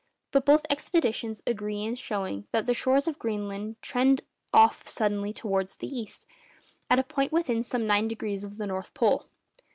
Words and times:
But 0.31 0.47
both 0.47 0.65
expeditions 0.67 1.43
agree 1.45 1.83
in 1.83 1.93
showing 1.93 2.47
that 2.53 2.65
the 2.65 2.73
shores 2.73 3.07
of 3.07 3.19
Greenland 3.19 3.79
trend 3.83 4.21
off 4.51 4.87
suddenly 4.87 5.31
towards 5.31 5.75
the 5.75 5.85
east 5.95 6.25
at 6.89 6.97
a 6.97 7.03
point 7.03 7.31
within 7.31 7.61
some 7.61 7.85
nine 7.85 8.07
degrees 8.07 8.43
of 8.43 8.57
the 8.57 8.65
North 8.65 8.95
Pole. 8.95 9.27